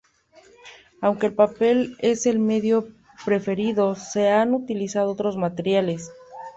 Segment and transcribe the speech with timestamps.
[0.99, 2.87] Aunque el papel es el medio
[3.23, 6.11] preferido, se han utilizado otros materiales.